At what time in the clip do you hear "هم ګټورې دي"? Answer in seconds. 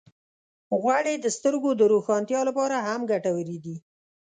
2.87-3.75